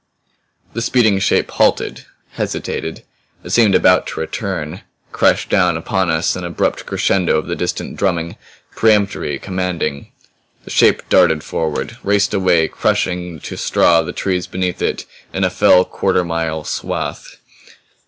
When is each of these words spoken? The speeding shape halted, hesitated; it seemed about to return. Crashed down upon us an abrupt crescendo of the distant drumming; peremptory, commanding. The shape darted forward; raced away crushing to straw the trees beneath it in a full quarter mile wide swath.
The 0.73 0.81
speeding 0.81 1.19
shape 1.19 1.51
halted, 1.51 2.07
hesitated; 2.31 3.03
it 3.43 3.49
seemed 3.51 3.75
about 3.75 4.07
to 4.07 4.19
return. 4.19 4.81
Crashed 5.11 5.47
down 5.49 5.77
upon 5.77 6.09
us 6.09 6.35
an 6.35 6.43
abrupt 6.43 6.87
crescendo 6.87 7.37
of 7.37 7.45
the 7.45 7.55
distant 7.55 7.97
drumming; 7.97 8.35
peremptory, 8.75 9.37
commanding. 9.37 10.11
The 10.63 10.71
shape 10.71 11.07
darted 11.07 11.43
forward; 11.43 11.97
raced 12.01 12.33
away 12.33 12.67
crushing 12.67 13.39
to 13.41 13.55
straw 13.57 14.01
the 14.01 14.11
trees 14.11 14.47
beneath 14.47 14.81
it 14.81 15.05
in 15.33 15.43
a 15.43 15.51
full 15.51 15.85
quarter 15.85 16.25
mile 16.25 16.61
wide 16.61 16.65
swath. 16.65 17.37